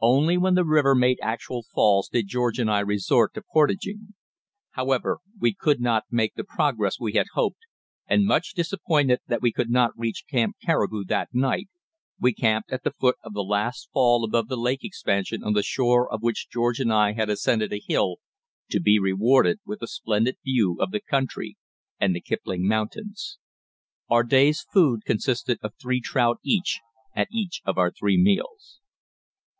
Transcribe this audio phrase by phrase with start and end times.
[0.00, 4.14] Only when the river made actual falls did George and I resort to portaging.
[4.72, 7.60] However, we did not make the progress we had hoped,
[8.08, 11.68] and much disappointed that we could not reach Camp Caribou that night,
[12.18, 15.62] we camped at the foot of the last fall above the lake expansion on the
[15.62, 18.16] shore of which George and I had ascended a hill
[18.70, 21.56] to be rewarded with a splendid view of the country
[22.00, 23.38] and the Kipling Mountains.
[24.08, 26.80] Our day's food consisted of three trout each
[27.14, 28.80] at each of our three meals.